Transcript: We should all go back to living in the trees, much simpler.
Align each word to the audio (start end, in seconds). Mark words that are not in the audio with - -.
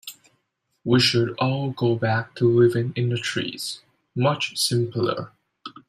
We 0.83 0.99
should 0.99 1.35
all 1.37 1.69
go 1.73 1.93
back 1.95 2.33
to 2.37 2.49
living 2.49 2.91
in 2.95 3.09
the 3.09 3.17
trees, 3.17 3.81
much 4.15 4.57
simpler. 4.57 5.31